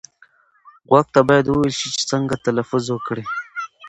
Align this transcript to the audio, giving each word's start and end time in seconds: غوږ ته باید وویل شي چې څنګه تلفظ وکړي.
غوږ 0.89 1.07
ته 1.13 1.19
باید 1.29 1.45
وویل 1.47 1.73
شي 1.79 1.87
چې 1.95 2.03
څنګه 2.11 2.35
تلفظ 2.45 2.85
وکړي. 2.91 3.25